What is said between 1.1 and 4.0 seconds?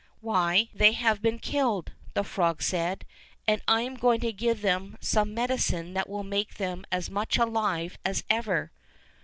been killed," the frog said, "and I am